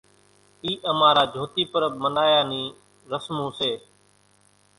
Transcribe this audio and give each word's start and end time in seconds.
اِي 0.63 0.71
امارا 0.91 1.23
جھوتي 1.33 1.63
پرٻ 1.71 1.91
منايا 2.03 2.41
نِي 2.49 2.63
رسمون 3.11 3.49
سي۔ 3.57 3.71